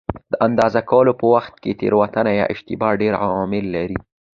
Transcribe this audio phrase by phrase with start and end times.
[0.31, 3.97] د اندازه کولو په وخت کې تېروتنه یا اشتباه ډېر عوامل لري.